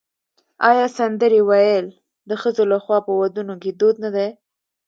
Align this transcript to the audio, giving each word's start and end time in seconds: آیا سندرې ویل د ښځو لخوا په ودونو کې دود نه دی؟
آیا 0.69 0.85
سندرې 0.97 1.41
ویل 1.49 1.87
د 2.29 2.31
ښځو 2.41 2.63
لخوا 2.71 2.97
په 3.05 3.11
ودونو 3.21 3.53
کې 3.61 3.71
دود 3.79 3.95
نه 4.03 4.09
دی؟ 4.15 4.29